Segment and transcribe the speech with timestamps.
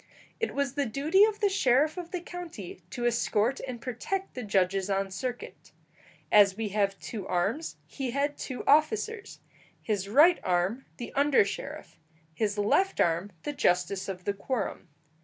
[0.39, 4.41] It was the duty of the sheriff of the county to escort and protect the
[4.41, 5.71] judges on circuit.
[6.31, 9.41] As we have two arms, he had two officers;
[9.79, 11.99] his right arm the under sheriff,
[12.33, 14.87] his left arm the justice of the quorum.